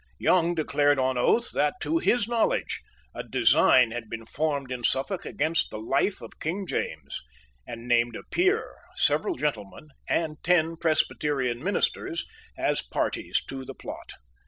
Young 0.17 0.55
declared 0.55 0.97
on 0.97 1.15
oath 1.15 1.51
that, 1.51 1.75
to 1.81 1.99
his 1.99 2.27
knowledge, 2.27 2.81
a 3.13 3.21
design 3.21 3.91
had 3.91 4.09
been 4.09 4.25
formed 4.25 4.71
in 4.71 4.83
Suffolk 4.83 5.27
against 5.27 5.69
the 5.69 5.77
life 5.77 6.21
of 6.21 6.39
King 6.39 6.65
James, 6.65 7.21
and 7.67 7.87
named 7.87 8.15
a 8.15 8.23
peer, 8.31 8.73
several 8.95 9.35
gentlemen, 9.35 9.89
and 10.09 10.37
ten 10.43 10.75
Presbyterian 10.75 11.63
ministers, 11.63 12.25
as 12.57 12.81
parties 12.81 13.43
to 13.47 13.63
the 13.63 13.75
plot. 13.75 14.13